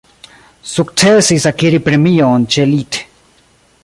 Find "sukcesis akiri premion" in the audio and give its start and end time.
0.69-2.49